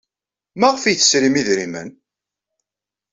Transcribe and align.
Maɣef 0.59 0.83
ay 0.83 0.95
tesrim 0.97 1.35
idrimen? 1.41 1.89